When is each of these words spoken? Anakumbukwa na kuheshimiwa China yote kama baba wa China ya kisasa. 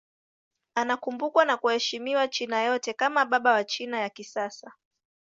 Anakumbukwa 0.75 1.45
na 1.45 1.57
kuheshimiwa 1.57 2.27
China 2.27 2.61
yote 2.63 2.93
kama 2.93 3.25
baba 3.25 3.51
wa 3.51 3.63
China 3.63 3.99
ya 3.99 4.09
kisasa. 4.09 4.73